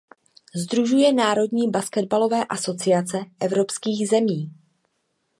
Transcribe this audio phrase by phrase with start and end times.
[0.55, 4.51] Sdružuje národní baseballové asociace evropských zemí.